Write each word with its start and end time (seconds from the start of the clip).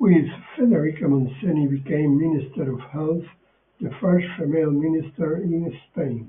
With 0.00 0.26
Federica 0.56 1.02
Montseny 1.08 1.68
became 1.70 2.18
Minister 2.18 2.72
of 2.72 2.80
Health, 2.80 3.24
the 3.80 3.90
first 4.00 4.26
female 4.36 4.72
minister 4.72 5.36
in 5.36 5.72
Spain. 5.92 6.28